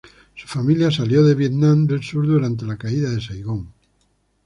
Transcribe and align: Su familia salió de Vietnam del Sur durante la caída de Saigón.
Su 0.33 0.47
familia 0.47 0.89
salió 0.89 1.23
de 1.23 1.35
Vietnam 1.35 1.85
del 1.85 2.01
Sur 2.01 2.25
durante 2.25 2.65
la 2.65 2.75
caída 2.75 3.11
de 3.11 3.21
Saigón. 3.21 3.71